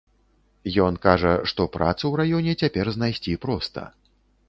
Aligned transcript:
Ён 0.85 0.97
кажа, 1.03 1.33
што 1.53 1.69
працу 1.77 2.01
ў 2.09 2.15
раёне 2.25 2.59
цяпер 2.61 2.93
знайсці 2.99 3.41
проста. 3.49 3.91